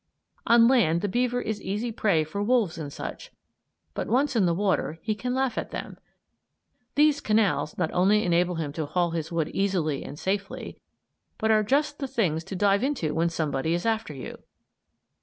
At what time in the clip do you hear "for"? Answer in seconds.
2.23-2.41